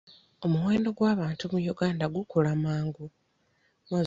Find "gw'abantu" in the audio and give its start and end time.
0.97-1.43